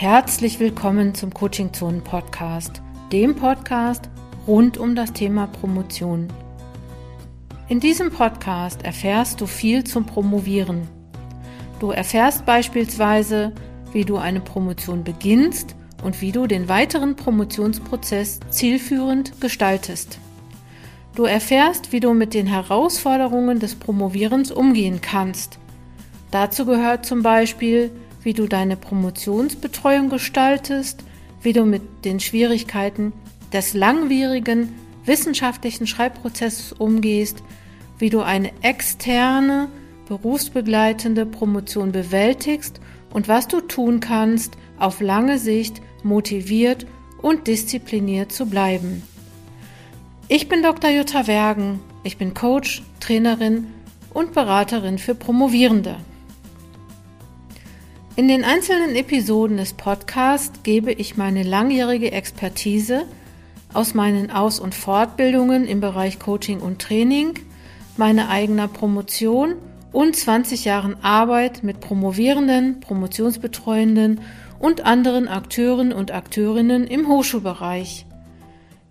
[0.00, 2.80] Herzlich willkommen zum Coaching Zonen Podcast,
[3.12, 4.08] dem Podcast
[4.46, 6.28] rund um das Thema Promotion.
[7.68, 10.88] In diesem Podcast erfährst du viel zum Promovieren.
[11.80, 13.52] Du erfährst beispielsweise,
[13.92, 20.18] wie du eine Promotion beginnst und wie du den weiteren Promotionsprozess zielführend gestaltest.
[21.14, 25.58] Du erfährst, wie du mit den Herausforderungen des Promovierens umgehen kannst.
[26.30, 27.90] Dazu gehört zum Beispiel,
[28.22, 31.02] wie du deine Promotionsbetreuung gestaltest,
[31.42, 33.12] wie du mit den Schwierigkeiten
[33.52, 37.42] des langwierigen wissenschaftlichen Schreibprozesses umgehst,
[37.98, 39.68] wie du eine externe,
[40.08, 42.80] berufsbegleitende Promotion bewältigst
[43.12, 46.86] und was du tun kannst, auf lange Sicht motiviert
[47.22, 49.02] und diszipliniert zu bleiben.
[50.28, 50.90] Ich bin Dr.
[50.90, 51.80] Jutta Wergen.
[52.02, 53.66] Ich bin Coach, Trainerin
[54.14, 55.96] und Beraterin für Promovierende.
[58.16, 63.06] In den einzelnen Episoden des Podcasts gebe ich meine langjährige Expertise
[63.72, 67.34] aus meinen Aus- und Fortbildungen im Bereich Coaching und Training,
[67.96, 69.54] meine eigener Promotion
[69.92, 74.20] und 20 Jahren Arbeit mit Promovierenden, Promotionsbetreuenden
[74.58, 78.06] und anderen Akteuren und Akteurinnen im Hochschulbereich.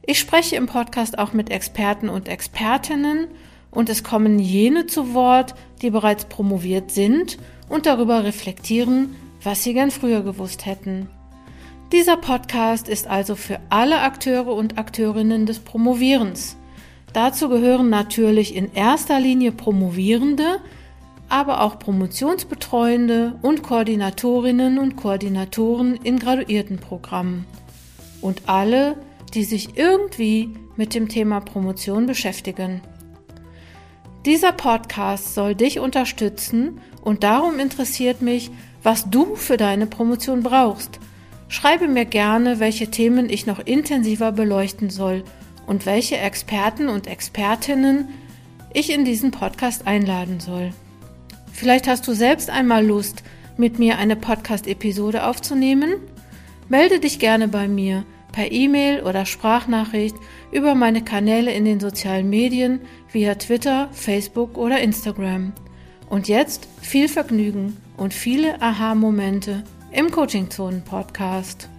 [0.01, 3.27] Ich spreche im Podcast auch mit Experten und Expertinnen
[3.69, 7.37] und es kommen jene zu Wort, die bereits promoviert sind
[7.69, 11.09] und darüber reflektieren, was sie gern früher gewusst hätten.
[11.91, 16.55] Dieser Podcast ist also für alle Akteure und Akteurinnen des Promovierens.
[17.13, 20.59] Dazu gehören natürlich in erster Linie Promovierende,
[21.29, 27.45] aber auch Promotionsbetreuende und Koordinatorinnen und Koordinatoren in Graduiertenprogrammen.
[28.21, 28.95] Und alle,
[29.33, 32.81] die sich irgendwie mit dem Thema Promotion beschäftigen.
[34.25, 38.51] Dieser Podcast soll dich unterstützen und darum interessiert mich,
[38.83, 40.99] was du für deine Promotion brauchst.
[41.47, 45.23] Schreibe mir gerne, welche Themen ich noch intensiver beleuchten soll
[45.67, 48.09] und welche Experten und Expertinnen
[48.73, 50.71] ich in diesen Podcast einladen soll.
[51.53, 53.23] Vielleicht hast du selbst einmal Lust,
[53.55, 55.95] mit mir eine Podcast-Episode aufzunehmen?
[56.67, 60.15] Melde dich gerne bei mir per E-Mail oder Sprachnachricht
[60.51, 62.81] über meine Kanäle in den sozialen Medien
[63.11, 65.53] via Twitter, Facebook oder Instagram.
[66.09, 71.69] Und jetzt viel Vergnügen und viele Aha-Momente im Coaching Zonen Podcast.